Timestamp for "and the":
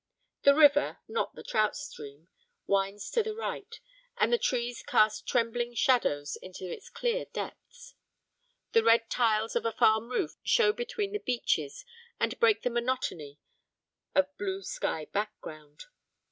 4.17-4.39